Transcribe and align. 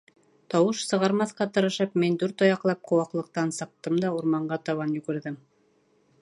Тауыш 0.51 0.79
сығармаҫҡа 0.91 1.45
тырышып, 1.57 1.93
мин 2.03 2.17
дүрт 2.23 2.43
аяҡлап 2.47 2.81
ҡыуаҡлыҡтан 2.93 3.53
сыҡтым 3.59 4.01
да 4.07 4.11
урманға 4.17 4.59
табан 4.71 4.97
йүгерҙем. 5.01 5.39